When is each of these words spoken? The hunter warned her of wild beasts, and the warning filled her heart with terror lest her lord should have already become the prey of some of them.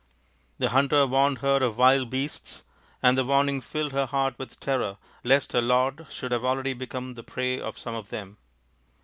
The 0.57 0.69
hunter 0.69 1.05
warned 1.05 1.37
her 1.45 1.57
of 1.57 1.77
wild 1.77 2.09
beasts, 2.09 2.63
and 3.03 3.15
the 3.15 3.23
warning 3.23 3.61
filled 3.61 3.91
her 3.91 4.07
heart 4.07 4.33
with 4.39 4.59
terror 4.59 4.97
lest 5.23 5.53
her 5.53 5.61
lord 5.61 6.07
should 6.09 6.31
have 6.31 6.43
already 6.43 6.73
become 6.73 7.13
the 7.13 7.21
prey 7.21 7.59
of 7.59 7.77
some 7.77 7.93
of 7.93 8.09
them. 8.09 8.37